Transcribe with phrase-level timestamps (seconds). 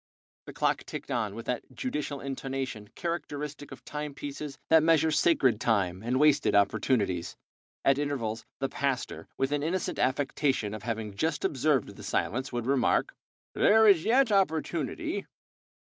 [0.47, 5.61] The clock ticked on with that judicial intonation characteristic of time pieces that measure sacred
[5.61, 7.35] time and wasted opportunities.
[7.85, 12.65] At intervals the pastor, with an innocent affectation of having just observed the silence, would
[12.65, 13.13] remark:
[13.53, 15.27] "There is yet opportunity.